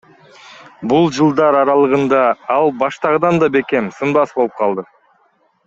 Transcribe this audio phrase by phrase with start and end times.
[0.93, 2.23] Бул жылдар аралыгында
[2.55, 4.89] ал баштагыдан да бекем, сынбас болуп калды.